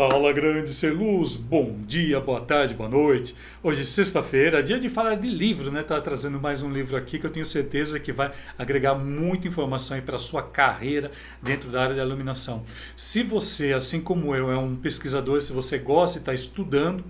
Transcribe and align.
Fala 0.00 0.32
grande 0.32 0.70
ser 0.70 0.94
luz, 0.94 1.36
bom 1.36 1.76
dia, 1.86 2.18
boa 2.20 2.40
tarde, 2.40 2.72
boa 2.72 2.88
noite. 2.88 3.36
Hoje 3.62 3.84
sexta-feira, 3.84 4.62
dia 4.62 4.80
de 4.80 4.88
falar 4.88 5.16
de 5.16 5.28
livro, 5.28 5.70
né? 5.70 5.82
Tá 5.82 6.00
trazendo 6.00 6.40
mais 6.40 6.62
um 6.62 6.72
livro 6.72 6.96
aqui 6.96 7.18
que 7.18 7.26
eu 7.26 7.30
tenho 7.30 7.44
certeza 7.44 8.00
que 8.00 8.10
vai 8.10 8.32
agregar 8.58 8.94
muita 8.94 9.46
informação 9.46 10.00
para 10.00 10.18
sua 10.18 10.42
carreira 10.42 11.12
dentro 11.42 11.70
da 11.70 11.82
área 11.82 11.94
da 11.94 12.02
iluminação. 12.02 12.64
Se 12.96 13.22
você, 13.22 13.74
assim 13.74 14.00
como 14.00 14.34
eu, 14.34 14.50
é 14.50 14.56
um 14.56 14.74
pesquisador, 14.74 15.38
se 15.42 15.52
você 15.52 15.76
gosta 15.76 16.16
e 16.16 16.20
está 16.20 16.32
estudando, 16.32 17.04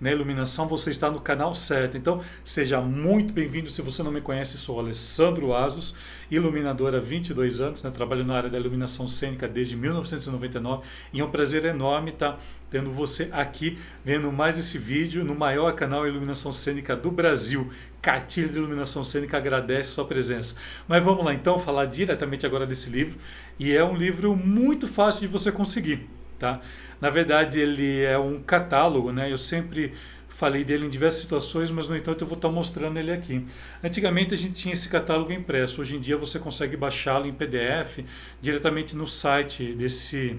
na 0.00 0.10
iluminação, 0.10 0.66
você 0.66 0.90
está 0.90 1.10
no 1.10 1.20
canal 1.20 1.54
certo. 1.54 1.96
Então, 1.96 2.22
seja 2.42 2.80
muito 2.80 3.32
bem-vindo. 3.32 3.68
Se 3.70 3.82
você 3.82 4.02
não 4.02 4.10
me 4.10 4.20
conhece, 4.20 4.56
sou 4.56 4.78
Alessandro 4.78 5.54
Asos, 5.54 5.96
iluminador 6.30 6.94
há 6.94 7.00
22 7.00 7.60
anos, 7.60 7.82
né? 7.82 7.90
trabalho 7.90 8.24
na 8.24 8.34
área 8.34 8.50
da 8.50 8.58
iluminação 8.58 9.06
cênica 9.06 9.46
desde 9.46 9.76
1999 9.76 10.82
e 11.12 11.20
é 11.20 11.24
um 11.24 11.30
prazer 11.30 11.64
enorme 11.64 12.10
estar 12.10 12.40
tendo 12.70 12.90
você 12.90 13.28
aqui 13.32 13.78
vendo 14.04 14.30
mais 14.30 14.58
esse 14.58 14.78
vídeo 14.78 15.24
no 15.24 15.34
maior 15.34 15.74
canal 15.74 16.06
Iluminação 16.06 16.52
Cênica 16.52 16.94
do 16.96 17.10
Brasil. 17.10 17.70
Cartilha 18.00 18.48
de 18.48 18.56
Iluminação 18.56 19.04
Cênica 19.04 19.36
agradece 19.36 19.90
sua 19.90 20.06
presença. 20.06 20.56
Mas 20.88 21.04
vamos 21.04 21.24
lá 21.24 21.34
então 21.34 21.58
falar 21.58 21.86
diretamente 21.86 22.46
agora 22.46 22.66
desse 22.66 22.88
livro 22.88 23.18
e 23.58 23.72
é 23.72 23.84
um 23.84 23.94
livro 23.94 24.34
muito 24.34 24.88
fácil 24.88 25.22
de 25.22 25.26
você 25.26 25.52
conseguir, 25.52 26.08
tá? 26.40 26.60
Na 27.00 27.10
verdade, 27.10 27.60
ele 27.60 28.02
é 28.02 28.18
um 28.18 28.42
catálogo, 28.42 29.12
né? 29.12 29.30
Eu 29.30 29.38
sempre 29.38 29.92
falei 30.28 30.64
dele 30.64 30.86
em 30.86 30.88
diversas 30.88 31.20
situações, 31.20 31.70
mas 31.70 31.86
no 31.86 31.94
entanto 31.94 32.22
eu 32.22 32.26
vou 32.26 32.36
estar 32.36 32.48
mostrando 32.48 32.98
ele 32.98 33.12
aqui. 33.12 33.44
Antigamente 33.84 34.32
a 34.32 34.36
gente 34.36 34.54
tinha 34.54 34.72
esse 34.72 34.88
catálogo 34.88 35.30
impresso, 35.30 35.82
hoje 35.82 35.96
em 35.96 36.00
dia 36.00 36.16
você 36.16 36.38
consegue 36.38 36.78
baixá-lo 36.78 37.26
em 37.26 37.32
PDF 37.32 38.00
diretamente 38.40 38.96
no 38.96 39.06
site 39.06 39.74
desse 39.74 40.38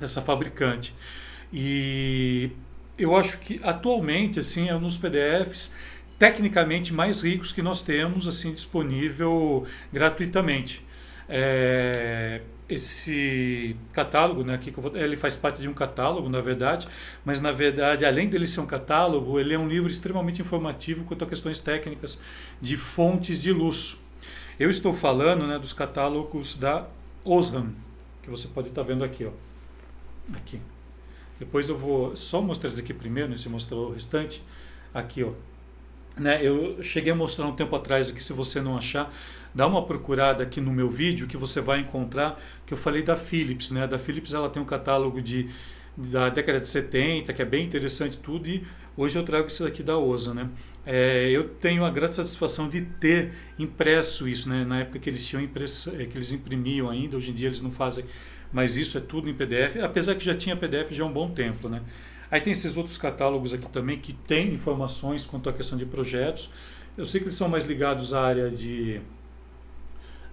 dessa 0.00 0.20
fabricante. 0.20 0.92
E 1.52 2.50
eu 2.98 3.14
acho 3.16 3.38
que 3.38 3.60
atualmente 3.62 4.40
assim 4.40 4.68
é 4.68 4.74
um 4.74 4.80
dos 4.80 4.96
PDFs 4.96 5.74
tecnicamente 6.18 6.92
mais 6.92 7.22
ricos 7.22 7.52
que 7.52 7.62
nós 7.62 7.82
temos 7.82 8.26
assim 8.26 8.52
disponível 8.52 9.64
gratuitamente. 9.92 10.84
É, 11.28 12.40
esse 12.74 13.76
catálogo, 13.92 14.44
né, 14.44 14.54
aqui 14.54 14.70
vou, 14.70 14.96
ele 14.96 15.16
faz 15.16 15.36
parte 15.36 15.60
de 15.60 15.68
um 15.68 15.74
catálogo, 15.74 16.28
na 16.28 16.40
verdade, 16.40 16.86
mas 17.24 17.40
na 17.40 17.52
verdade, 17.52 18.04
além 18.04 18.28
dele 18.28 18.46
ser 18.46 18.60
um 18.60 18.66
catálogo, 18.66 19.38
ele 19.38 19.54
é 19.54 19.58
um 19.58 19.68
livro 19.68 19.90
extremamente 19.90 20.40
informativo 20.40 21.04
quanto 21.04 21.24
a 21.24 21.26
questões 21.26 21.60
técnicas 21.60 22.20
de 22.60 22.76
fontes 22.76 23.42
de 23.42 23.52
luz. 23.52 24.00
Eu 24.58 24.68
estou 24.68 24.92
falando 24.92 25.46
né, 25.46 25.58
dos 25.58 25.72
catálogos 25.72 26.54
da 26.54 26.86
Osram, 27.24 27.72
que 28.22 28.30
você 28.30 28.48
pode 28.48 28.68
estar 28.68 28.82
vendo 28.82 29.02
aqui, 29.02 29.24
ó. 29.24 29.30
Aqui. 30.34 30.60
Depois 31.38 31.68
eu 31.68 31.76
vou 31.78 32.14
só 32.14 32.42
mostrar 32.42 32.68
isso 32.68 32.80
aqui 32.80 32.92
primeiro, 32.92 33.30
antes 33.30 33.42
de 33.42 33.48
mostrar 33.48 33.78
o 33.78 33.92
restante. 33.92 34.42
Aqui, 34.92 35.24
ó. 35.24 35.32
Né, 36.16 36.44
eu 36.44 36.82
cheguei 36.82 37.12
a 37.12 37.16
mostrar 37.16 37.46
um 37.46 37.56
tempo 37.56 37.74
atrás 37.74 38.10
aqui, 38.10 38.22
se 38.22 38.34
você 38.34 38.60
não 38.60 38.76
achar, 38.76 39.10
dá 39.54 39.66
uma 39.66 39.84
procurada 39.84 40.42
aqui 40.42 40.60
no 40.60 40.72
meu 40.72 40.88
vídeo 40.88 41.26
que 41.26 41.36
você 41.36 41.60
vai 41.60 41.80
encontrar 41.80 42.40
que 42.66 42.72
eu 42.72 42.78
falei 42.78 43.02
da 43.02 43.16
Philips, 43.16 43.70
né? 43.70 43.86
Da 43.86 43.98
Philips 43.98 44.32
ela 44.34 44.48
tem 44.48 44.62
um 44.62 44.66
catálogo 44.66 45.20
de 45.20 45.48
da 45.96 46.28
década 46.28 46.60
de 46.60 46.68
70, 46.68 47.32
que 47.32 47.42
é 47.42 47.44
bem 47.44 47.64
interessante 47.64 48.18
tudo, 48.18 48.48
e 48.48 48.64
hoje 48.96 49.18
eu 49.18 49.24
trago 49.24 49.48
isso 49.48 49.66
aqui 49.66 49.82
da 49.82 49.98
OSA, 49.98 50.32
né? 50.32 50.48
É, 50.86 51.28
eu 51.30 51.48
tenho 51.48 51.84
a 51.84 51.90
grande 51.90 52.14
satisfação 52.14 52.68
de 52.68 52.82
ter 52.82 53.32
impresso 53.58 54.28
isso, 54.28 54.48
né? 54.48 54.64
Na 54.64 54.80
época 54.80 54.98
que 54.98 55.10
eles 55.10 55.26
tinham 55.26 55.42
impressa, 55.42 55.94
é, 56.00 56.06
que 56.06 56.16
eles 56.16 56.32
imprimiam 56.32 56.88
ainda, 56.88 57.16
hoje 57.16 57.30
em 57.30 57.34
dia 57.34 57.48
eles 57.48 57.60
não 57.60 57.70
fazem, 57.70 58.04
mas 58.52 58.76
isso 58.76 58.96
é 58.96 59.00
tudo 59.00 59.28
em 59.28 59.34
PDF, 59.34 59.76
apesar 59.82 60.14
que 60.14 60.24
já 60.24 60.34
tinha 60.34 60.56
PDF 60.56 60.90
já 60.92 61.04
há 61.04 61.06
um 61.06 61.12
bom 61.12 61.30
tempo, 61.30 61.68
né? 61.68 61.82
Aí 62.30 62.40
tem 62.40 62.52
esses 62.52 62.76
outros 62.76 62.96
catálogos 62.96 63.52
aqui 63.52 63.68
também 63.70 63.98
que 63.98 64.12
tem 64.12 64.54
informações 64.54 65.26
quanto 65.26 65.50
à 65.50 65.52
questão 65.52 65.76
de 65.76 65.84
projetos. 65.84 66.48
Eu 66.96 67.04
sei 67.04 67.20
que 67.20 67.26
eles 67.26 67.34
são 67.34 67.48
mais 67.48 67.66
ligados 67.66 68.14
à 68.14 68.22
área 68.22 68.48
de 68.48 69.00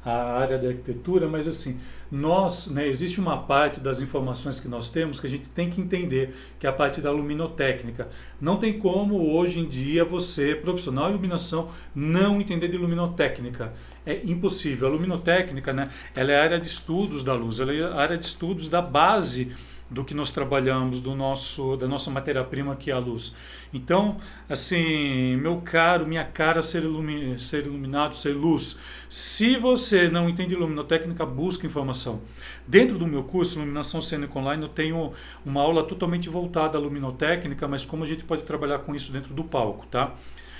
a 0.03 0.39
área 0.39 0.57
da 0.57 0.67
arquitetura, 0.69 1.27
mas 1.27 1.47
assim, 1.47 1.79
nós, 2.11 2.67
né, 2.71 2.87
existe 2.87 3.19
uma 3.19 3.37
parte 3.37 3.79
das 3.79 3.99
informações 3.99 4.59
que 4.59 4.67
nós 4.67 4.89
temos 4.89 5.19
que 5.19 5.27
a 5.27 5.29
gente 5.29 5.49
tem 5.49 5.69
que 5.69 5.81
entender, 5.81 6.33
que 6.59 6.65
é 6.65 6.69
a 6.69 6.73
parte 6.73 7.01
da 7.01 7.11
luminotécnica. 7.11 8.07
Não 8.39 8.57
tem 8.57 8.79
como 8.79 9.33
hoje 9.35 9.59
em 9.59 9.67
dia 9.67 10.05
você, 10.05 10.55
profissional 10.55 11.05
de 11.05 11.11
iluminação, 11.11 11.69
não 11.93 12.39
entender 12.39 12.69
de 12.69 12.77
luminotécnica. 12.77 13.73
É 14.05 14.21
impossível. 14.23 14.87
A 14.87 14.91
luminotécnica, 14.91 15.73
né, 15.73 15.89
ela 16.15 16.31
é 16.31 16.39
a 16.39 16.43
área 16.43 16.59
de 16.59 16.67
estudos 16.67 17.23
da 17.23 17.33
luz, 17.33 17.59
ela 17.59 17.73
é 17.73 17.83
a 17.83 17.95
área 17.95 18.17
de 18.17 18.23
estudos 18.23 18.69
da 18.69 18.81
base 18.81 19.53
do 19.89 20.03
que 20.03 20.13
nós 20.13 20.31
trabalhamos, 20.31 20.99
do 20.99 21.15
nosso, 21.15 21.77
da 21.77 21.87
nossa 21.87 22.11
matéria-prima 22.11 22.75
que 22.75 22.91
é 22.91 22.93
a 22.93 22.99
luz. 22.99 23.35
Então, 23.73 24.17
assim, 24.49 25.37
meu 25.37 25.61
caro, 25.61 26.05
minha 26.05 26.25
cara, 26.25 26.61
ser, 26.61 26.83
ilumi 26.83 27.39
ser 27.39 27.65
iluminado, 27.65 28.15
ser 28.15 28.33
luz. 28.33 28.79
Se 29.09 29.55
você 29.57 30.09
não 30.09 30.29
entende 30.29 30.55
luminotécnica, 30.55 31.25
busca 31.25 31.65
informação. 31.65 32.21
Dentro 32.67 32.97
do 32.97 33.07
meu 33.07 33.23
curso, 33.23 33.59
Iluminação 33.59 34.01
Cênica 34.01 34.37
Online, 34.37 34.63
eu 34.63 34.69
tenho 34.69 35.13
uma 35.45 35.61
aula 35.61 35.83
totalmente 35.83 36.27
voltada 36.27 36.77
à 36.77 36.81
luminotécnica, 36.81 37.67
mas 37.67 37.85
como 37.85 38.03
a 38.03 38.07
gente 38.07 38.25
pode 38.25 38.43
trabalhar 38.43 38.79
com 38.79 38.93
isso 38.93 39.11
dentro 39.11 39.33
do 39.33 39.43
palco, 39.43 39.85
tá? 39.87 40.15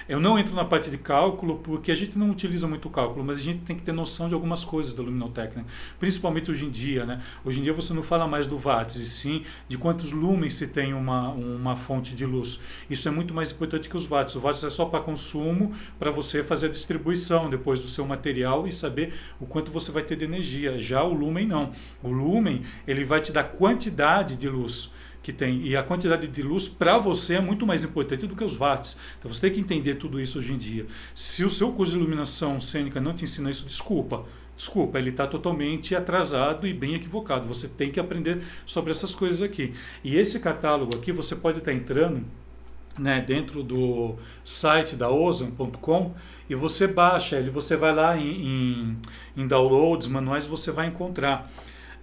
Eu 0.08 0.22
não 0.22 0.40
entro 0.40 0.56
na 0.56 0.64
parte 0.64 0.90
de 0.90 0.98
cálculo 0.98 1.60
porque 1.60 1.92
a 1.92 1.96
gente 1.96 2.18
não 2.18 2.30
utiliza 2.32 2.66
muito 2.66 2.90
cálculo, 2.90 3.26
mas 3.26 3.40
a 3.40 3.42
gente 3.42 3.60
tem 3.64 3.76
que 3.76 3.84
ter 3.84 3.92
noção 3.92 4.30
de 4.30 4.34
algumas 4.34 4.64
coisas 4.64 4.94
da 4.94 5.04
luminotécnica, 5.04 5.66
principalmente 6.00 6.50
hoje 6.50 6.66
em 6.66 6.70
dia. 6.70 7.06
Né? 7.06 7.22
Hoje 7.44 7.60
em 7.60 7.64
dia 7.64 7.74
você 7.74 7.94
não 7.94 8.02
fala 8.02 8.26
mais 8.26 8.48
do 8.48 8.58
watts, 8.58 8.96
e 8.96 9.06
sim 9.06 9.44
de 9.68 9.78
quantos 9.78 10.12
lumens 10.12 10.54
se 10.54 10.68
tem 10.68 10.94
uma, 10.94 11.30
uma 11.30 11.76
fonte 11.76 12.16
de 12.16 12.26
luz. 12.26 12.62
Isso 12.90 13.08
é 13.08 13.12
muito 13.12 13.34
mais 13.34 13.52
importante 13.52 13.90
que 13.90 13.98
os 13.98 14.06
watts. 14.06 14.36
O 14.36 14.40
watts 14.40 14.64
é 14.64 14.70
só 14.70 14.86
para 14.86 15.02
consumo, 15.02 15.74
para 16.00 16.10
você 16.10 16.42
fazer 16.42 16.68
a 16.68 16.70
distribuição 16.70 17.50
depois 17.50 17.82
do 17.82 17.88
seu 17.88 18.06
material 18.06 18.66
e 18.66 18.72
saber 18.72 19.14
o 19.42 19.46
quanto 19.46 19.72
você 19.72 19.92
vai 19.92 20.04
ter 20.04 20.16
de 20.16 20.24
energia. 20.24 20.82
Já 20.82 21.04
o 21.04 21.14
lumen 21.14 21.46
não. 21.46 21.74
O 22.02 22.10
lumen 22.10 22.64
ele 22.88 23.04
vai 23.04 23.20
te 23.20 23.34
dar 23.34 23.44
quantidade 23.44 24.38
de 24.38 24.48
luz 24.48 24.96
que 25.28 25.34
tem. 25.34 25.68
E 25.68 25.76
a 25.76 25.84
quantidade 25.84 26.26
de 26.26 26.42
luz 26.42 26.70
para 26.70 26.98
você 26.98 27.36
é 27.36 27.42
muito 27.42 27.68
mais 27.68 27.84
importante 27.84 28.26
do 28.26 28.34
que 28.34 28.46
os 28.46 28.56
watts. 28.56 28.98
Então 29.20 29.32
você 29.32 29.42
tem 29.42 29.52
que 29.52 29.60
entender 29.60 29.96
tudo 29.96 30.22
isso 30.22 30.40
hoje 30.40 30.54
em 30.54 30.58
dia. 30.58 30.86
Se 31.14 31.44
o 31.44 31.50
seu 31.50 31.74
curso 31.74 31.92
de 31.92 31.98
iluminação 31.98 32.62
cênica 32.62 33.02
não 33.02 33.14
te 33.14 33.26
ensina 33.26 33.50
isso, 33.50 33.66
desculpa. 33.66 34.24
Desculpa, 34.56 34.98
ele 34.98 35.10
está 35.10 35.28
totalmente 35.28 35.94
atrasado 35.94 36.66
e 36.66 36.74
bem 36.74 36.96
equivocado. 36.96 37.46
Você 37.46 37.68
tem 37.68 37.92
que 37.92 38.00
aprender 38.00 38.42
sobre 38.66 38.92
essas 38.92 39.14
coisas 39.14 39.42
aqui. 39.44 39.74
E 40.02 40.16
esse 40.16 40.40
catálogo 40.40 40.96
aqui 40.96 41.12
você 41.12 41.36
pode 41.36 41.58
estar 41.58 41.72
tá 41.72 41.78
entrando 41.78 42.24
né, 42.98 43.20
dentro 43.20 43.62
do 43.62 44.16
site 44.46 44.96
da 44.96 45.12
ozan.com 45.12 46.16
e 46.50 46.56
você 46.56 46.88
baixa 46.88 47.36
ele, 47.36 47.50
você 47.50 47.76
vai 47.76 47.94
lá 47.94 48.18
em, 48.18 48.48
em, 48.48 48.98
em 49.36 49.46
downloads, 49.46 50.08
manuais, 50.08 50.48
você 50.48 50.72
vai 50.72 50.88
encontrar. 50.88 51.52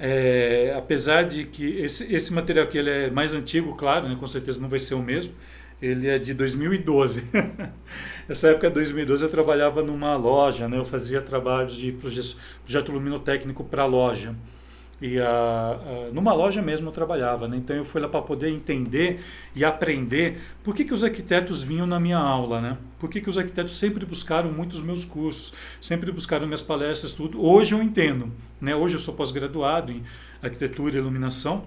É, 0.06 0.75
apesar 0.76 1.22
de 1.22 1.47
que 1.47 1.78
esse, 1.78 2.15
esse 2.15 2.31
material 2.31 2.66
aqui 2.66 2.76
ele 2.76 2.91
é 2.91 3.10
mais 3.10 3.32
antigo, 3.34 3.75
claro, 3.75 4.06
né, 4.06 4.15
com 4.20 4.26
certeza 4.26 4.60
não 4.60 4.69
vai 4.69 4.78
ser 4.78 4.92
o 4.92 5.03
mesmo, 5.03 5.32
ele 5.81 6.09
é 6.09 6.19
de 6.19 6.34
2012. 6.34 7.31
Essa 8.28 8.48
época 8.48 8.69
de 8.69 8.75
2012 8.75 9.25
eu 9.25 9.31
trabalhava 9.31 9.82
numa 9.82 10.15
loja, 10.15 10.69
né, 10.69 10.76
eu 10.76 10.84
fazia 10.84 11.22
trabalhos 11.22 11.75
de 11.75 11.91
projeto, 11.92 12.37
projeto 12.62 12.92
luminotécnico 12.92 13.65
para 13.65 13.87
loja. 13.87 14.34
E 15.06 15.20
a, 15.20 16.09
numa 16.15 16.32
loja 16.32 16.62
mesmo 16.62 16.88
eu 16.88 16.91
trabalhava, 16.91 17.47
né? 17.47 17.59
então 17.59 17.76
eu 17.76 17.84
fui 17.84 18.00
lá 18.00 18.09
para 18.09 18.22
poder 18.22 18.48
entender 18.48 19.20
e 19.54 19.62
aprender 19.62 20.41
por 20.62 20.75
que, 20.75 20.82
que 20.82 20.94
os 20.94 21.04
arquitetos 21.04 21.62
vinham 21.62 21.87
na 21.87 22.00
minha 22.00 22.16
aula, 22.16 22.59
né? 22.59 22.78
por 22.98 23.10
que, 23.10 23.20
que 23.20 23.28
os 23.28 23.37
arquitetos 23.37 23.78
sempre 23.78 24.06
buscaram 24.06 24.50
muitos 24.50 24.81
meus 24.81 25.04
cursos, 25.04 25.53
sempre 25.78 26.10
buscaram 26.10 26.47
minhas 26.47 26.62
palestras, 26.62 27.12
tudo. 27.12 27.44
Hoje 27.44 27.75
eu 27.75 27.82
entendo, 27.82 28.32
né? 28.59 28.75
hoje 28.75 28.94
eu 28.94 28.98
sou 28.98 29.12
pós-graduado 29.12 29.92
em 29.92 30.03
arquitetura 30.42 30.97
e 30.97 30.98
iluminação, 30.98 31.65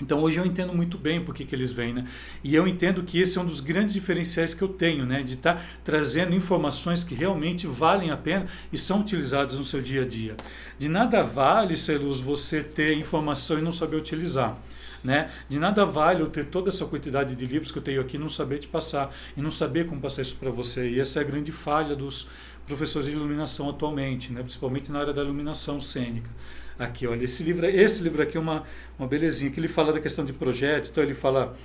então 0.00 0.20
hoje 0.22 0.38
eu 0.38 0.46
entendo 0.46 0.72
muito 0.72 0.96
bem 0.96 1.22
por 1.22 1.34
que, 1.34 1.46
eles 1.54 1.72
vêm, 1.72 1.92
né? 1.92 2.06
E 2.42 2.54
eu 2.54 2.66
entendo 2.66 3.02
que 3.02 3.18
esse 3.18 3.38
é 3.38 3.40
um 3.40 3.46
dos 3.46 3.60
grandes 3.60 3.94
diferenciais 3.94 4.54
que 4.54 4.62
eu 4.62 4.68
tenho, 4.68 5.04
né? 5.04 5.22
De 5.22 5.34
estar 5.34 5.54
tá 5.56 5.62
trazendo 5.84 6.34
informações 6.34 7.04
que 7.04 7.14
realmente 7.14 7.66
valem 7.66 8.10
a 8.10 8.16
pena 8.16 8.46
e 8.72 8.78
são 8.78 9.00
utilizadas 9.00 9.58
no 9.58 9.64
seu 9.64 9.80
dia 9.80 10.02
a 10.02 10.06
dia. 10.06 10.36
De 10.78 10.88
nada 10.88 11.22
vale, 11.22 11.76
Celuz, 11.76 12.20
você 12.20 12.62
ter 12.62 12.94
informação 12.94 13.58
e 13.58 13.62
não 13.62 13.72
saber 13.72 13.96
utilizar. 13.96 14.56
Né? 15.02 15.30
De 15.48 15.58
nada 15.58 15.86
vale 15.86 16.20
eu 16.20 16.28
ter 16.28 16.44
toda 16.44 16.68
essa 16.68 16.84
quantidade 16.84 17.34
de 17.34 17.46
livros 17.46 17.72
que 17.72 17.78
eu 17.78 17.82
tenho 17.82 18.02
aqui 18.02 18.16
e 18.16 18.20
não 18.20 18.28
saber 18.28 18.58
te 18.58 18.68
passar 18.68 19.14
e 19.34 19.40
não 19.40 19.50
saber 19.50 19.86
como 19.86 19.98
passar 19.98 20.20
isso 20.20 20.36
para 20.36 20.50
você. 20.50 20.90
E 20.90 21.00
essa 21.00 21.20
é 21.20 21.22
a 21.22 21.26
grande 21.26 21.50
falha 21.50 21.96
dos 21.96 22.28
professores 22.70 23.08
de 23.08 23.14
iluminação 23.14 23.68
atualmente, 23.68 24.32
né? 24.32 24.40
principalmente 24.42 24.92
na 24.92 25.00
área 25.00 25.12
da 25.12 25.22
iluminação 25.22 25.80
cênica. 25.80 26.30
Aqui, 26.78 27.06
olha, 27.06 27.24
esse 27.24 27.42
livro, 27.42 27.66
esse 27.66 28.02
livro 28.02 28.22
aqui 28.22 28.36
é 28.36 28.40
uma, 28.40 28.62
uma 28.98 29.08
belezinha, 29.08 29.50
que 29.50 29.58
ele 29.58 29.68
fala 29.68 29.92
da 29.92 30.00
questão 30.00 30.24
de 30.24 30.32
projeto, 30.32 30.88
então 30.90 31.02
ele 31.02 31.14
fala 31.14 31.56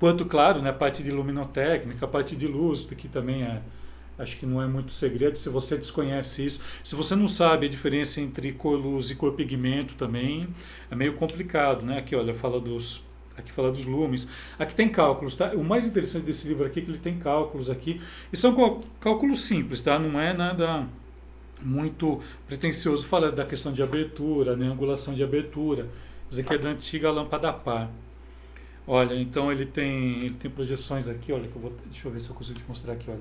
quanto, 0.00 0.24
claro, 0.24 0.62
né, 0.62 0.70
a 0.70 0.72
parte 0.72 1.02
de 1.02 1.10
luminotécnica, 1.10 2.06
a 2.06 2.08
parte 2.08 2.34
de 2.34 2.46
luz, 2.46 2.84
que 2.86 3.06
também 3.08 3.42
é, 3.42 3.60
acho 4.18 4.38
que 4.38 4.46
não 4.46 4.60
é 4.60 4.66
muito 4.66 4.90
segredo, 4.90 5.38
se 5.38 5.48
você 5.48 5.76
desconhece 5.76 6.46
isso, 6.46 6.60
se 6.82 6.96
você 6.96 7.14
não 7.14 7.28
sabe 7.28 7.66
a 7.66 7.68
diferença 7.68 8.20
entre 8.20 8.50
cor 8.52 8.76
luz 8.76 9.10
e 9.10 9.14
cor 9.14 9.34
pigmento 9.34 9.94
também, 9.94 10.48
é 10.90 10.94
meio 10.96 11.12
complicado, 11.12 11.84
né, 11.84 11.98
aqui, 11.98 12.16
olha, 12.16 12.34
fala 12.34 12.58
dos 12.58 13.06
Aqui 13.38 13.52
fala 13.52 13.70
dos 13.70 13.84
lumes. 13.84 14.28
Aqui 14.58 14.74
tem 14.74 14.88
cálculos, 14.88 15.34
tá? 15.34 15.52
O 15.54 15.62
mais 15.62 15.86
interessante 15.86 16.24
desse 16.24 16.48
livro 16.48 16.66
aqui 16.66 16.80
é 16.80 16.82
que 16.82 16.90
ele 16.90 16.98
tem 16.98 17.18
cálculos 17.18 17.70
aqui. 17.70 18.00
E 18.32 18.36
são 18.36 18.82
cálculos 19.00 19.42
simples, 19.42 19.80
tá? 19.80 19.98
Não 19.98 20.20
é 20.20 20.32
nada 20.32 20.86
muito 21.62 22.20
pretensioso. 22.46 23.06
Fala 23.06 23.30
da 23.30 23.44
questão 23.44 23.72
de 23.72 23.82
abertura, 23.82 24.56
né? 24.56 24.66
angulação 24.66 25.14
de 25.14 25.22
abertura. 25.22 25.88
Isso 26.30 26.40
aqui 26.40 26.54
é 26.54 26.58
da 26.58 26.70
antiga 26.70 27.10
lâmpada 27.10 27.52
par. 27.52 27.90
Olha, 28.86 29.14
então 29.14 29.52
ele 29.52 29.66
tem, 29.66 30.24
ele 30.24 30.34
tem 30.34 30.50
projeções 30.50 31.08
aqui, 31.08 31.30
olha, 31.30 31.46
que 31.46 31.54
eu 31.54 31.60
vou, 31.60 31.72
deixa 31.86 32.08
eu 32.08 32.12
ver 32.12 32.20
se 32.20 32.30
eu 32.30 32.34
consigo 32.34 32.58
te 32.58 32.64
mostrar 32.66 32.94
aqui, 32.94 33.10
olha. 33.10 33.20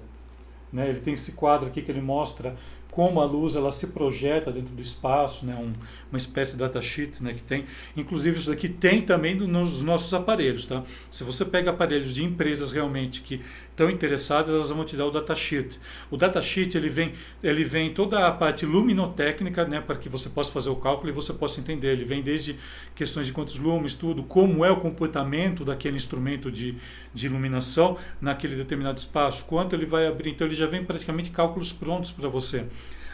Né, 0.72 0.90
ele 0.90 1.00
tem 1.00 1.14
esse 1.14 1.34
quadro 1.34 1.68
aqui 1.68 1.82
que 1.82 1.92
ele 1.92 2.02
mostra 2.02 2.56
como 2.98 3.22
a 3.22 3.26
luz 3.26 3.56
ela 3.56 3.72
se 3.72 3.90
projeta 3.90 4.52
dentro 4.52 4.74
do 4.74 4.82
espaço, 4.82 5.46
né, 5.46 5.54
um, 5.54 5.72
uma 6.12 6.18
espécie 6.18 6.54
de 6.54 6.58
datasheet 6.58 7.24
né, 7.24 7.32
que 7.32 7.44
tem. 7.44 7.66
Inclusive 7.96 8.40
isso 8.40 8.50
daqui 8.50 8.68
tem 8.68 9.04
também 9.04 9.36
nos 9.36 9.84
nossos 9.84 10.12
aparelhos. 10.16 10.66
Tá? 10.66 10.84
Se 11.12 11.24
você 11.24 11.46
pega 11.46 11.70
aparelhos 11.70 12.16
de 12.16 12.24
empresas 12.24 12.72
realmente 12.72 13.22
que 13.22 13.40
estão 13.70 13.88
interessadas, 13.88 14.52
elas 14.52 14.72
vão 14.72 14.84
te 14.84 14.98
dar 14.98 15.06
o 15.06 15.12
datasheet. 15.12 15.80
O 16.10 16.18
datasheet 16.18 16.76
ele 16.76 16.90
vem, 16.90 17.14
ele 17.44 17.64
vem 17.64 17.94
toda 17.94 18.26
a 18.26 18.32
parte 18.32 18.66
luminotécnica 18.66 19.64
né, 19.66 19.80
para 19.80 19.96
que 19.96 20.10
você 20.10 20.30
possa 20.30 20.52
fazer 20.52 20.72
o 20.72 20.76
cálculo 20.78 21.10
e 21.10 21.14
você 21.14 21.32
possa 21.32 21.60
entender. 21.60 21.90
Ele 21.90 22.04
vem 22.04 22.24
desde 22.24 22.56
questões 22.96 23.28
de 23.28 23.32
quantos 23.32 23.60
lumes, 23.60 23.94
tudo, 23.94 24.24
como 24.24 24.66
é 24.66 24.72
o 24.72 24.78
comportamento 24.78 25.64
daquele 25.64 25.98
instrumento 25.98 26.52
de, 26.52 26.76
de 27.14 27.28
iluminação 27.28 27.96
naquele 28.20 28.56
determinado 28.56 28.98
espaço, 28.98 29.46
quanto 29.46 29.76
ele 29.76 29.86
vai 29.86 30.08
abrir. 30.08 30.32
Então 30.32 30.48
ele 30.48 30.56
já 30.56 30.66
vem 30.66 30.84
praticamente 30.84 31.30
cálculos 31.30 31.72
prontos 31.72 32.10
para 32.10 32.28
você. 32.28 32.66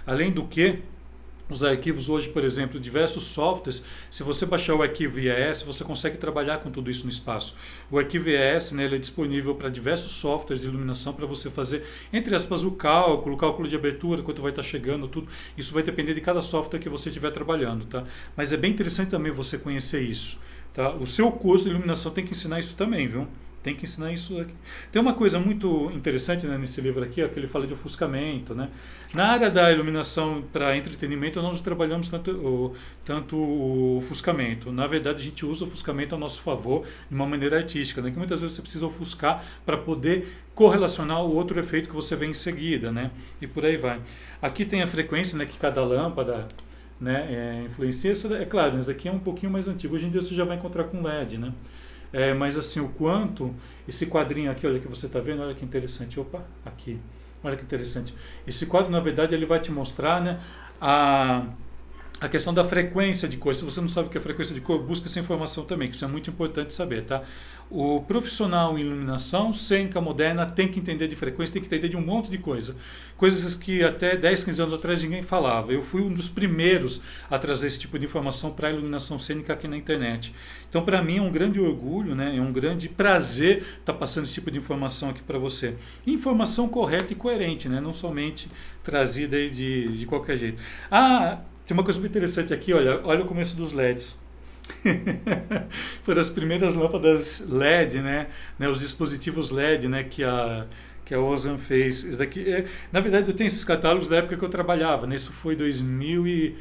Além 0.06 0.32
do 0.32 0.46
que, 0.46 0.80
os 1.50 1.64
arquivos 1.64 2.08
hoje, 2.10 2.30
por 2.30 2.44
exemplo, 2.44 2.80
diversos 2.80 3.26
softwares, 3.26 3.84
se 4.10 4.24
você 4.24 4.46
baixar 4.46 4.76
o 4.76 4.82
arquivo 4.82 5.20
IAS, 5.20 5.62
você 5.62 5.84
consegue 5.84 6.18
trabalhar 6.18 6.60
com 6.60 6.72
tudo 6.72 6.90
isso 6.90 7.04
no 7.04 7.12
espaço. 7.12 7.58
O 7.92 8.00
arquivo 8.00 8.30
IAS 8.30 8.72
né, 8.72 8.86
é 8.86 8.98
disponível 8.98 9.54
para 9.54 9.70
diversos 9.70 10.14
softwares 10.14 10.62
de 10.62 10.68
iluminação 10.68 11.14
para 11.14 11.26
você 11.26 11.52
fazer, 11.52 11.86
entre 12.12 12.34
aspas, 12.34 12.64
o 12.64 12.72
cálculo, 12.72 13.36
o 13.36 13.38
cálculo 13.38 13.68
de 13.68 13.76
abertura, 13.76 14.24
quanto 14.24 14.42
vai 14.42 14.52
estar 14.52 14.64
chegando, 14.64 15.08
tudo. 15.08 15.28
Isso 15.58 15.74
vai 15.74 15.84
depender 15.84 16.14
de 16.14 16.22
cada 16.22 16.42
software 16.42 16.80
que 16.80 16.90
você 16.90 17.10
estiver 17.10 17.32
trabalhando, 17.32 17.86
tá? 17.86 18.06
Mas 18.36 18.54
é 18.54 18.58
bem 18.58 18.72
interessante 18.72 19.10
também 19.10 19.32
você 19.32 19.58
conhecer 19.58 20.02
isso. 20.02 20.40
Tá? 20.74 20.92
O 20.96 21.06
seu 21.06 21.32
curso 21.32 21.66
de 21.66 21.72
iluminação 21.72 22.12
tem 22.12 22.26
que 22.26 22.32
ensinar 22.32 22.60
isso 22.60 22.76
também, 22.76 23.08
viu? 23.08 23.28
Tem 23.64 23.74
que 23.74 23.86
ensinar 23.86 24.12
isso 24.12 24.42
aqui. 24.42 24.54
Tem 24.92 25.02
uma 25.02 25.14
coisa 25.14 25.40
muito 25.40 25.90
interessante 25.96 26.46
né, 26.46 26.58
nesse 26.58 26.82
livro 26.82 27.02
aqui, 27.02 27.24
ó, 27.24 27.30
que 27.30 27.40
ele 27.40 27.48
fala 27.48 27.66
de 27.66 27.74
ofuscamento. 27.74 28.54
Né? 28.54 28.70
Na 29.14 29.28
área 29.28 29.50
da 29.50 29.72
iluminação 29.72 30.44
para 30.52 30.76
entretenimento, 30.76 31.42
nós 31.42 31.56
não 31.56 31.64
trabalhamos 31.64 32.10
tanto 32.10 32.32
o, 32.32 32.76
tanto 33.06 33.38
o 33.38 33.98
ofuscamento. 34.00 34.70
Na 34.70 34.86
verdade, 34.86 35.22
a 35.22 35.24
gente 35.24 35.46
usa 35.46 35.64
o 35.64 35.68
ofuscamento 35.68 36.14
a 36.14 36.18
nosso 36.18 36.42
favor 36.42 36.86
de 37.10 37.16
uma 37.16 37.26
maneira 37.26 37.56
artística, 37.56 38.02
né? 38.02 38.12
que 38.12 38.18
muitas 38.18 38.42
vezes 38.42 38.58
você 38.58 38.62
precisa 38.62 38.86
ofuscar 38.86 39.42
para 39.66 39.78
poder 39.78 40.28
correlacionar 40.54 41.24
o 41.24 41.34
outro 41.34 41.58
efeito 41.58 41.88
que 41.88 41.96
você 41.96 42.18
vê 42.18 42.26
em 42.26 42.34
seguida. 42.34 42.92
Né? 42.92 43.12
E 43.42 43.48
por 43.48 43.64
aí 43.64 43.78
vai. 43.78 44.02
Aqui 44.42 44.66
tem 44.66 44.82
a 44.82 44.88
frequência 44.88 45.38
né, 45.38 45.46
que 45.46 45.58
cada 45.58 45.82
lâmpada 45.86 46.50
né, 47.00 47.28
é, 47.30 47.66
influencia. 47.66 48.12
É 48.38 48.44
claro, 48.44 48.78
esse 48.78 48.92
aqui 48.92 49.08
é 49.08 49.12
um 49.12 49.20
pouquinho 49.20 49.54
mais 49.54 49.70
antigo. 49.70 49.96
Hoje 49.96 50.08
em 50.08 50.10
dia 50.10 50.20
você 50.20 50.36
já 50.36 50.44
vai 50.44 50.58
encontrar 50.58 50.84
com 50.84 51.02
LED. 51.02 51.38
Né? 51.38 51.54
É, 52.14 52.34
mas 52.34 52.56
assim, 52.58 52.80
o 52.80 52.90
quanto 52.90 53.54
esse 53.88 54.06
quadrinho 54.06 54.52
aqui, 54.52 54.66
olha 54.68 54.80
que 54.80 54.88
você 54.88 55.08
está 55.08 55.20
vendo, 55.20 55.42
olha 55.42 55.56
que 55.56 55.66
interessante. 55.66 56.20
Opa, 56.20 56.46
aqui. 56.66 57.00
Olha 57.44 57.58
que 57.58 57.64
interessante. 57.64 58.14
Esse 58.48 58.68
quadro, 58.68 58.92
na 58.92 59.00
verdade, 59.00 59.36
ele 59.36 59.46
vai 59.46 59.60
te 59.60 59.72
mostrar 59.72 60.22
né, 60.22 60.40
a, 60.80 61.46
a 62.24 62.30
questão 62.30 62.54
da 62.54 62.64
frequência 62.64 63.28
de 63.28 63.36
cor. 63.36 63.54
Se 63.54 63.66
você 63.66 63.82
não 63.82 63.90
sabe 63.90 64.08
o 64.08 64.10
que 64.10 64.18
é 64.18 64.22
frequência 64.22 64.56
de 64.56 64.62
cor, 64.62 64.82
busca 64.82 65.08
essa 65.08 65.20
informação 65.20 65.66
também, 65.66 65.90
que 65.90 65.96
isso 65.96 66.06
é 66.06 66.08
muito 66.08 66.30
importante 66.30 66.74
saber, 66.74 67.04
tá? 67.04 67.22
O 67.70 68.02
profissional 68.02 68.78
em 68.78 68.82
iluminação, 68.82 69.52
cênica 69.52 70.00
moderna, 70.00 70.46
tem 70.46 70.70
que 70.70 70.80
entender 70.80 71.10
de 71.10 71.18
frequência, 71.18 71.52
tem 71.52 71.62
que 71.62 71.68
entender 71.68 71.90
de 71.90 71.98
um 71.98 72.02
monte 72.02 72.32
de 72.32 72.38
coisa. 72.38 72.78
Coisas 73.18 73.56
que 73.56 73.84
até 73.84 74.16
10, 74.16 74.46
15 74.46 74.62
anos 74.62 74.74
atrás 74.74 75.04
ninguém 75.04 75.22
falava. 75.22 75.74
Eu 75.74 75.82
fui 75.82 76.02
um 76.02 76.14
dos 76.14 76.30
primeiros 76.30 77.02
a 77.30 77.38
trazer 77.38 77.68
esse 77.68 77.80
tipo 77.82 78.00
de 78.00 78.06
informação 78.06 78.54
para 78.54 78.70
a 78.70 78.72
iluminação 78.72 79.20
cênica 79.20 79.52
aqui 79.52 79.68
na 79.68 79.76
internet. 79.76 80.34
Então, 80.70 80.86
para 80.86 81.02
mim, 81.02 81.18
é 81.18 81.22
um 81.22 81.32
grande 81.32 81.60
orgulho, 81.60 82.16
né? 82.16 82.38
é 82.38 82.42
um 82.42 82.54
grande 82.54 82.88
prazer 82.88 83.58
estar 83.58 83.92
tá 83.92 83.94
passando 83.94 84.24
esse 84.24 84.36
tipo 84.36 84.50
de 84.50 84.60
informação 84.60 85.10
aqui 85.10 85.22
para 85.22 85.38
você. 85.38 85.76
Informação 86.08 86.70
correta 86.70 87.12
e 87.12 87.18
coerente, 87.18 87.68
né? 87.68 87.82
não 87.82 87.92
somente 87.92 88.48
trazida 88.82 89.36
aí 89.36 89.50
de, 89.50 89.90
de 89.98 90.06
qualquer 90.06 90.38
jeito. 90.38 90.62
Ah, 90.90 91.40
tem 91.66 91.76
uma 91.76 91.84
coisa 91.84 92.00
muito 92.00 92.12
interessante 92.12 92.54
aqui, 92.54 92.74
olha, 92.74 93.02
olha 93.04 93.24
o 93.24 93.28
começo 93.28 93.56
dos 93.56 93.74
LEDs. 93.74 94.22
Foram 96.04 96.22
as 96.22 96.30
primeiras 96.30 96.76
lâmpadas 96.76 97.46
LED, 97.48 98.02
né? 98.02 98.28
né? 98.58 98.70
Os 98.70 98.80
dispositivos 98.80 99.50
LED, 99.50 99.88
né? 99.88 100.04
Que 100.04 100.24
a 100.24 100.66
que 101.06 101.14
a 101.14 101.20
Osram 101.20 101.58
fez. 101.58 102.04
Isso 102.04 102.18
daqui, 102.18 102.50
é, 102.50 102.66
na 102.92 103.00
verdade, 103.00 103.30
eu 103.30 103.36
tenho 103.36 103.48
esses 103.48 103.64
catálogos 103.64 104.08
da 104.08 104.18
época 104.18 104.38
que 104.38 104.44
eu 104.44 104.50
trabalhava. 104.50 105.06
Né? 105.06 105.16
Isso 105.16 105.32
foi 105.32 105.56
2000 105.56 106.28
e 106.28 106.56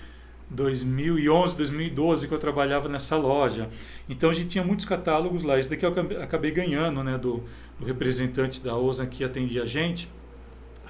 2011, 0.51 1.57
2012 1.57 2.29
que 2.29 2.35
eu 2.35 2.39
trabalhava 2.39 2.89
nessa 2.89 3.17
loja. 3.17 3.71
Então 4.09 4.31
a 4.31 4.35
gente 4.35 4.49
tinha 4.49 4.65
muitos 4.65 4.85
catálogos 4.85 5.43
lá. 5.43 5.59
Isso 5.59 5.71
daqui 5.71 5.87
eu 5.87 5.95
acabei 6.23 6.51
ganhando, 6.51 7.03
né? 7.03 7.17
Do, 7.17 7.43
do 7.79 7.87
representante 7.87 8.61
da 8.61 8.77
Osram 8.77 9.07
que 9.07 9.25
atendia 9.25 9.63
a 9.63 9.67
gente. 9.67 10.09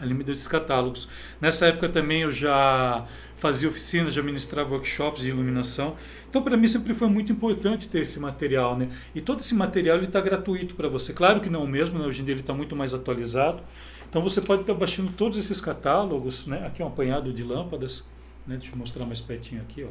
Ele 0.01 0.15
me 0.15 0.25
deu 0.25 0.33
esses 0.33 0.49
catálogos. 0.49 1.09
Nessa 1.41 1.67
época 1.67 1.89
também 1.89 2.23
eu 2.23 2.33
já 2.33 3.07
fazia 3.43 3.69
oficinas, 3.69 4.15
já 4.15 4.23
ministrava 4.23 4.71
workshops 4.71 5.23
de 5.23 5.31
iluminação. 5.31 5.97
Então, 6.31 6.41
para 6.41 6.57
mim 6.57 6.69
sempre 6.69 6.95
foi 6.95 7.09
muito 7.09 7.33
importante 7.33 7.89
ter 7.89 7.99
esse 7.99 8.21
material, 8.21 8.79
né? 8.79 8.89
E 9.17 9.21
todo 9.21 9.41
esse 9.41 9.53
material 9.53 9.99
está 9.99 10.21
gratuito 10.21 10.77
para 10.77 10.89
você. 10.89 11.13
Claro 11.13 11.41
que 11.41 11.51
não 11.51 11.67
mesmo, 11.67 11.99
né? 11.99 12.07
hoje 12.07 12.23
em 12.23 12.25
dia 12.25 12.35
ele 12.35 12.41
está 12.43 12.55
muito 12.55 12.77
mais 12.77 12.95
atualizado. 12.95 13.61
Então, 14.09 14.23
você 14.23 14.41
pode 14.41 14.61
estar 14.61 14.75
baixando 14.75 15.11
todos 15.11 15.37
esses 15.37 15.61
catálogos, 15.61 16.47
né? 16.47 16.65
Aqui 16.65 16.83
é 16.83 16.85
um 16.85 16.89
apanhado 16.89 17.33
de 17.33 17.43
lâmpadas, 17.43 18.09
né? 18.47 18.57
Deixa 18.57 18.73
eu 18.73 18.79
mostrar 18.79 19.05
mais 19.07 19.21
pertinho 19.21 19.61
aqui, 19.61 19.83
ó. 19.83 19.89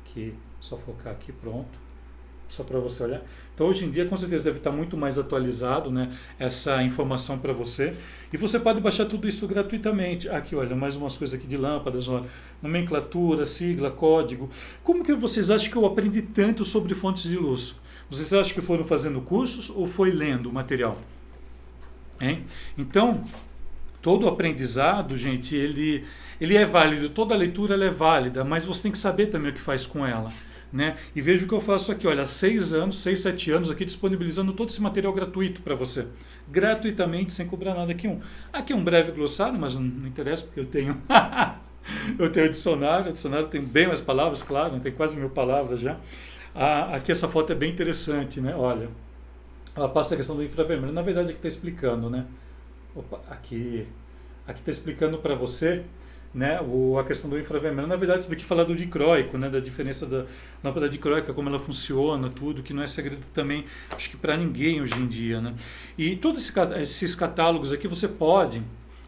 Aqui, 0.00 0.32
só 0.60 0.76
focar 0.76 1.12
aqui, 1.12 1.32
pronto 1.32 1.87
só 2.48 2.64
para 2.64 2.78
você 2.78 3.04
olhar. 3.04 3.22
Então, 3.54 3.66
hoje 3.66 3.84
em 3.84 3.90
dia, 3.90 4.06
com 4.06 4.16
certeza 4.16 4.44
deve 4.44 4.58
estar 4.58 4.70
muito 4.70 4.96
mais 4.96 5.18
atualizado 5.18 5.90
né, 5.90 6.12
essa 6.38 6.82
informação 6.82 7.38
para 7.38 7.52
você. 7.52 7.94
E 8.32 8.36
você 8.36 8.58
pode 8.60 8.80
baixar 8.80 9.06
tudo 9.06 9.26
isso 9.26 9.46
gratuitamente. 9.48 10.28
Aqui, 10.28 10.54
olha, 10.54 10.76
mais 10.76 10.96
umas 10.96 11.16
coisas 11.16 11.38
aqui 11.38 11.46
de 11.46 11.56
lâmpadas, 11.56 12.08
olha, 12.08 12.26
nomenclatura, 12.62 13.44
sigla, 13.44 13.90
código. 13.90 14.48
Como 14.84 15.04
que 15.04 15.12
vocês 15.12 15.50
acham 15.50 15.70
que 15.70 15.76
eu 15.76 15.84
aprendi 15.84 16.22
tanto 16.22 16.64
sobre 16.64 16.94
fontes 16.94 17.24
de 17.24 17.36
luz? 17.36 17.74
Vocês 18.08 18.32
acham 18.32 18.54
que 18.54 18.62
foram 18.62 18.84
fazendo 18.84 19.20
cursos 19.20 19.70
ou 19.70 19.86
foi 19.86 20.10
lendo 20.10 20.48
o 20.48 20.52
material? 20.52 20.98
Hein? 22.20 22.44
Então, 22.76 23.22
todo 24.00 24.28
aprendizado, 24.28 25.16
gente, 25.16 25.54
ele, 25.54 26.04
ele 26.40 26.56
é 26.56 26.64
válido, 26.64 27.10
toda 27.10 27.34
leitura 27.34 27.74
é 27.84 27.90
válida, 27.90 28.44
mas 28.44 28.64
você 28.64 28.84
tem 28.84 28.92
que 28.92 28.98
saber 28.98 29.26
também 29.26 29.50
o 29.50 29.54
que 29.54 29.60
faz 29.60 29.84
com 29.84 30.06
ela. 30.06 30.32
Né? 30.70 30.98
E 31.16 31.20
veja 31.22 31.44
o 31.44 31.48
que 31.48 31.54
eu 31.54 31.60
faço 31.60 31.90
aqui, 31.90 32.06
olha, 32.06 32.26
seis 32.26 32.74
anos, 32.74 32.98
seis, 32.98 33.20
sete 33.20 33.50
anos 33.50 33.70
aqui 33.70 33.86
disponibilizando 33.86 34.52
todo 34.52 34.68
esse 34.68 34.82
material 34.82 35.12
gratuito 35.14 35.62
para 35.62 35.74
você. 35.74 36.06
Gratuitamente, 36.46 37.32
sem 37.32 37.46
cobrar 37.46 37.74
nada. 37.74 37.92
Aqui 37.92 38.06
um, 38.06 38.20
aqui 38.52 38.74
um 38.74 38.84
breve 38.84 39.12
glossário, 39.12 39.58
mas 39.58 39.74
não, 39.74 39.82
não 39.82 40.06
interessa 40.06 40.44
porque 40.44 40.60
eu 40.60 40.66
tenho. 40.66 41.00
eu 42.18 42.30
tenho 42.30 42.50
dicionário, 42.50 43.10
o 43.10 43.12
dicionário 43.12 43.48
tem 43.48 43.62
bem 43.62 43.86
mais 43.86 44.00
palavras, 44.00 44.42
claro, 44.42 44.78
tem 44.80 44.92
quase 44.92 45.16
mil 45.16 45.30
palavras 45.30 45.80
já. 45.80 45.96
Ah, 46.54 46.96
aqui 46.96 47.12
essa 47.12 47.28
foto 47.28 47.52
é 47.52 47.54
bem 47.54 47.70
interessante, 47.70 48.40
né? 48.40 48.54
Olha, 48.54 48.90
ela 49.74 49.88
passa 49.88 50.14
a 50.14 50.16
questão 50.16 50.36
do 50.36 50.42
infravermelho. 50.42 50.92
Na 50.92 51.02
verdade, 51.02 51.28
aqui 51.28 51.38
está 51.38 51.48
explicando, 51.48 52.10
né? 52.10 52.26
Opa, 52.94 53.20
aqui, 53.30 53.86
aqui 54.46 54.60
está 54.60 54.70
explicando 54.70 55.18
para 55.18 55.34
você 55.34 55.84
né, 56.34 56.60
o, 56.60 56.98
a 56.98 57.04
questão 57.04 57.30
do 57.30 57.38
infravermelho. 57.38 57.88
Na 57.88 57.96
verdade, 57.96 58.20
isso 58.20 58.30
daqui 58.30 58.44
fala 58.44 58.64
do 58.64 58.74
dicróico, 58.74 59.38
né, 59.38 59.48
da 59.48 59.60
diferença 59.60 60.06
da 60.06 60.26
lâmpada 60.62 60.88
dicróica, 60.88 61.32
como 61.32 61.48
ela 61.48 61.58
funciona, 61.58 62.28
tudo, 62.28 62.62
que 62.62 62.72
não 62.72 62.82
é 62.82 62.86
segredo 62.86 63.22
também, 63.32 63.64
acho 63.94 64.10
que 64.10 64.16
para 64.16 64.36
ninguém 64.36 64.80
hoje 64.80 64.94
em 64.96 65.06
dia. 65.06 65.40
Né? 65.40 65.54
E 65.96 66.16
todos 66.16 66.52
esses 66.80 67.14
catálogos 67.14 67.72
aqui 67.72 67.88
você 67.88 68.08
pode 68.08 68.58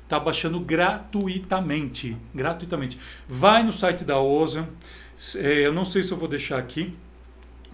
estar 0.03 0.19
tá 0.19 0.21
baixando 0.21 0.59
gratuitamente, 0.59 2.17
gratuitamente. 2.35 2.99
Vai 3.29 3.63
no 3.63 3.73
site 3.73 4.05
da 4.05 4.19
OSA, 4.19 4.69
é, 5.37 5.67
eu 5.67 5.73
não 5.73 5.85
sei 5.85 6.03
se 6.03 6.13
eu 6.13 6.17
vou 6.17 6.29
deixar 6.29 6.59
aqui, 6.59 6.95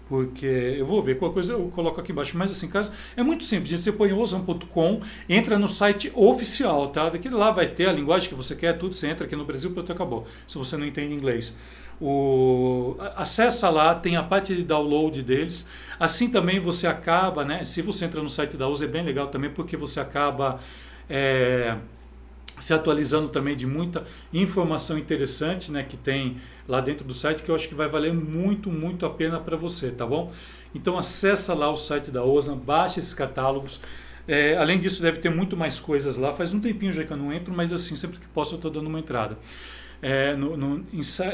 porque 0.09 0.47
eu 0.47 0.87
vou 0.87 1.03
ver 1.03 1.19
qual 1.19 1.33
coisa 1.33 1.53
eu 1.53 1.71
coloco 1.75 2.01
aqui 2.01 2.13
embaixo. 2.13 2.37
Mas 2.37 2.51
assim, 2.51 2.69
caso 2.69 2.91
é 3.17 3.23
muito 3.23 3.45
simples. 3.45 3.83
Você 3.83 3.93
põe 3.93 4.13
osam.com, 4.13 5.01
entra 5.29 5.59
no 5.59 5.69
site 5.69 6.11
oficial, 6.15 6.89
tá? 6.89 7.09
Daquele 7.09 7.35
lá 7.35 7.51
vai 7.51 7.69
ter 7.69 7.89
a 7.89 7.93
linguagem 7.93 8.29
que 8.29 8.35
você 8.35 8.55
quer, 8.55 8.79
tudo. 8.79 8.95
Você 8.95 9.09
entra 9.09 9.27
aqui 9.27 9.35
no 9.35 9.45
Brasil, 9.45 9.71
pronto, 9.73 9.91
acabou. 9.91 10.27
Se 10.47 10.57
você 10.57 10.77
não 10.77 10.87
entende 10.87 11.13
inglês. 11.13 11.57
O, 12.01 12.97
acessa 13.17 13.71
lá, 13.71 13.95
tem 13.95 14.17
a 14.17 14.23
parte 14.23 14.55
de 14.55 14.63
download 14.63 15.23
deles. 15.23 15.69
Assim 15.99 16.31
também 16.31 16.61
você 16.61 16.87
acaba, 16.87 17.45
né? 17.45 17.65
Se 17.65 17.83
você 17.83 18.05
entra 18.05 18.23
no 18.23 18.29
site 18.29 18.57
da 18.57 18.69
USA, 18.69 18.85
é 18.85 18.89
bem 18.89 19.05
legal 19.05 19.29
também, 19.29 19.51
porque 19.51 19.77
você 19.77 19.99
acaba. 19.99 20.61
É, 21.09 21.77
se 22.59 22.73
atualizando 22.73 23.29
também 23.29 23.55
de 23.55 23.67
muita 23.67 24.05
informação 24.33 24.99
interessante 24.99 25.71
né, 25.71 25.83
que 25.83 25.97
tem 25.97 26.39
lá 26.67 26.81
dentro 26.81 27.07
do 27.07 27.15
site 27.15 27.43
que 27.43 27.51
eu 27.51 27.55
acho 27.55 27.69
que 27.69 27.75
vai 27.75 27.89
valer 27.89 28.13
muito, 28.13 28.71
muito 28.71 29.05
a 29.07 29.11
pena 29.11 29.39
para 29.39 29.57
você, 29.57 29.91
tá 29.91 30.07
bom? 30.07 30.33
Então 30.75 30.99
acessa 30.99 31.55
lá 31.55 31.71
o 31.71 31.77
site 31.77 32.11
da 32.11 32.25
OSAN, 32.25 32.57
baixe 32.57 32.99
esses 32.99 33.15
catálogos. 33.15 33.81
É, 34.29 34.57
além 34.57 34.81
disso, 34.81 35.01
deve 35.01 35.19
ter 35.19 35.31
muito 35.31 35.57
mais 35.57 35.79
coisas 35.79 36.17
lá. 36.17 36.33
Faz 36.33 36.53
um 36.53 36.61
tempinho 36.61 36.93
já 36.93 37.05
que 37.05 37.13
eu 37.13 37.17
não 37.17 37.33
entro, 37.33 37.55
mas 37.55 37.73
assim, 37.73 37.95
sempre 37.95 38.19
que 38.19 38.27
posso 38.29 38.55
eu 38.55 38.57
estou 38.57 38.71
dando 38.71 38.89
uma 38.89 38.99
entrada. 38.99 39.39
É, 40.03 40.37
no, 40.37 40.57
no, 40.57 40.85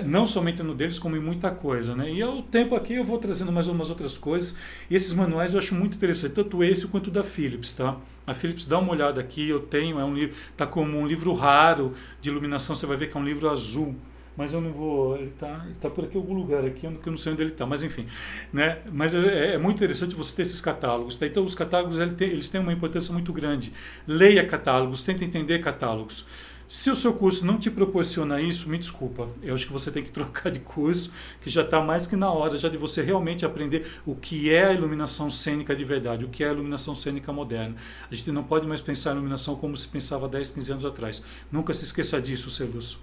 não 0.05 0.27
somente 0.27 0.63
no 0.63 0.75
deles, 0.75 0.99
como 0.99 1.17
em 1.17 1.21
muita 1.21 1.51
coisa. 1.51 1.95
Né? 1.95 2.13
E 2.13 2.23
ao 2.23 2.43
tempo 2.43 2.75
aqui 2.75 2.95
eu 2.95 3.05
vou 3.05 3.19
trazendo 3.19 3.53
mais 3.53 3.67
umas 3.67 3.91
outras 3.91 4.17
coisas. 4.17 4.57
E 4.89 4.95
esses 4.95 5.13
manuais 5.13 5.53
eu 5.53 5.59
acho 5.59 5.75
muito 5.75 5.97
interessante, 5.97 6.33
tanto 6.33 6.63
esse 6.63 6.87
quanto 6.87 7.11
da 7.11 7.25
Philips. 7.25 7.73
Tá? 7.73 7.97
A 8.27 8.35
Philips, 8.35 8.67
dá 8.67 8.79
uma 8.79 8.93
olhada 8.93 9.21
aqui, 9.21 9.49
eu 9.49 9.61
tenho, 9.61 9.99
é 9.99 10.05
um 10.05 10.15
livro, 10.15 10.37
está 10.51 10.67
como 10.67 10.99
um 10.99 11.07
livro 11.07 11.33
raro 11.33 11.95
de 12.21 12.31
iluminação, 12.31 12.75
você 12.75 12.87
vai 12.87 12.97
ver 12.97 13.11
que 13.11 13.17
é 13.17 13.21
um 13.21 13.25
livro 13.25 13.49
azul 13.49 13.97
mas 14.37 14.55
eu 14.55 14.61
não 14.61 14.73
vou. 14.73 15.17
Ele 15.17 15.29
está 15.29 15.67
tá 15.81 15.91
por 15.91 16.05
aqui 16.05 16.17
em 16.17 16.21
algum 16.21 16.35
lugar 16.35 16.65
aqui, 16.65 16.87
eu 16.87 16.93
não 17.05 17.17
sei 17.17 17.33
onde 17.33 17.43
ele 17.43 17.53
está, 17.53 17.67
mas 17.67 17.83
enfim. 17.83 18.07
Né? 18.53 18.79
Mas 18.91 19.15
é, 19.15 19.55
é, 19.55 19.59
muito 19.59 19.77
interessante 19.77 20.15
você 20.15 20.35
ter 20.35 20.43
esses 20.43 20.61
catálogos. 20.61 21.17
Tá? 21.17 21.27
Então, 21.27 21.45
os 21.45 21.55
catálogos 21.55 21.99
eles 21.99 22.49
têm, 22.49 22.61
uma 22.61 22.73
importância 22.73 23.13
muito 23.13 23.33
grande. 23.33 23.73
Leia 24.07 24.47
catálogos, 24.47 25.03
tente 25.03 25.25
entender 25.25 25.59
catálogos. 25.61 26.27
Se 26.73 26.91
o 26.91 26.97
seu 26.97 27.13
curso 27.13 27.45
não 27.45 27.59
te 27.59 27.71
proporciona 27.71 28.41
isso, 28.41 28.67
me 28.67 28.79
desculpa. 28.79 29.29
Eu 29.43 29.55
acho 29.55 29.67
que 29.67 29.73
você 29.75 29.91
tem 29.91 30.03
que 30.03 30.11
trocar 30.11 30.49
de 30.51 30.59
curso, 30.59 31.13
que 31.43 31.51
já 31.51 31.61
está 31.61 31.83
mais 31.83 32.07
que 32.07 32.17
na 32.17 32.33
hora 32.33 32.57
já 32.57 32.67
de 32.67 32.79
você 32.79 33.03
realmente 33.03 33.45
aprender 33.45 34.01
o 34.07 34.15
que 34.15 34.51
é 34.51 34.69
a 34.69 34.73
iluminação 34.73 35.29
cênica 35.29 35.77
de 35.77 35.85
verdade, 35.85 36.25
o 36.25 36.31
que 36.31 36.43
é 36.43 36.49
a 36.49 36.53
iluminação 36.53 36.95
cênica 36.95 37.31
moderna. 37.31 37.77
A 38.11 38.15
gente 38.15 38.33
não 38.33 38.43
pode 38.43 38.67
mais 38.67 38.81
pensar 38.81 39.11
em 39.11 39.17
iluminação 39.17 39.55
como 39.57 39.77
se 39.77 39.87
pensava 39.87 40.27
10, 40.27 40.53
15 40.53 40.73
anos 40.73 40.85
atrás. 40.87 41.23
Nunca 41.53 41.75
se 41.75 41.85
esqueça 41.85 42.23
disso, 42.23 42.49
Celus. 42.49 42.99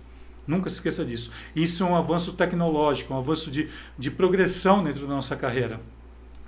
Nunca 0.47 0.67
se 0.67 0.77
esqueça 0.77 1.05
disso. 1.05 1.31
Isso 1.55 1.83
é 1.83 1.85
um 1.85 1.95
avanço 1.95 2.33
tecnológico, 2.33 3.13
um 3.13 3.19
avanço 3.19 3.51
de, 3.51 3.69
de 3.95 4.09
progressão 4.09 4.83
dentro 4.83 5.01
da 5.01 5.13
nossa 5.13 5.35
carreira. 5.35 5.79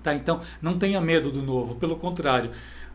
Tá? 0.02 0.16
Então, 0.16 0.42
não 0.60 0.80
tenha 0.80 1.00
medo 1.00 1.32
do 1.32 1.44
novo, 1.44 1.76
pelo 1.76 1.98
contrário. 1.98 2.50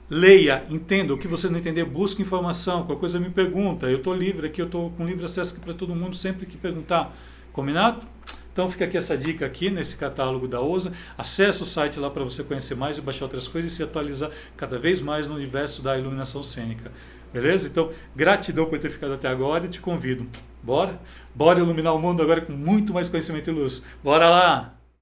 Leia, 0.08 0.64
entenda. 0.70 1.12
O 1.12 1.18
que 1.18 1.26
você 1.26 1.48
não 1.48 1.58
entender, 1.58 1.84
busque 1.84 2.22
informação. 2.22 2.84
Qualquer 2.84 3.00
coisa 3.00 3.18
me 3.18 3.30
pergunta. 3.30 3.86
Eu 3.86 3.98
estou 3.98 4.14
livre 4.14 4.46
aqui, 4.46 4.62
eu 4.62 4.66
estou 4.66 4.90
com 4.90 5.04
livre 5.04 5.24
acesso 5.24 5.58
para 5.60 5.74
todo 5.74 5.94
mundo 5.94 6.14
sempre 6.14 6.46
que 6.46 6.56
perguntar. 6.56 7.14
Combinado? 7.52 8.06
Então 8.52 8.70
fica 8.70 8.86
aqui 8.86 8.96
essa 8.96 9.18
dica 9.18 9.44
aqui 9.44 9.68
nesse 9.68 9.96
catálogo 9.96 10.48
da 10.48 10.60
OSA. 10.60 10.92
Acesse 11.18 11.62
o 11.62 11.66
site 11.66 11.98
lá 11.98 12.08
para 12.08 12.24
você 12.24 12.42
conhecer 12.42 12.74
mais 12.74 12.96
e 12.96 13.02
baixar 13.02 13.24
outras 13.24 13.48
coisas 13.48 13.72
e 13.72 13.74
se 13.74 13.82
atualizar 13.82 14.30
cada 14.56 14.78
vez 14.78 15.02
mais 15.02 15.26
no 15.26 15.34
universo 15.34 15.82
da 15.82 15.98
iluminação 15.98 16.42
cênica. 16.42 16.90
Beleza? 17.32 17.68
Então, 17.68 17.90
gratidão 18.14 18.64
por 18.66 18.78
ter 18.78 18.90
ficado 18.90 19.12
até 19.12 19.28
agora 19.28 19.66
e 19.66 19.68
te 19.68 19.80
convido. 19.80 20.26
Bora? 20.62 20.98
Bora 21.34 21.58
iluminar 21.58 21.94
o 21.94 21.98
mundo 21.98 22.22
agora 22.22 22.40
com 22.40 22.52
muito 22.52 22.94
mais 22.94 23.10
conhecimento 23.10 23.50
e 23.50 23.52
luz. 23.52 23.84
Bora 24.02 24.30
lá! 24.30 24.75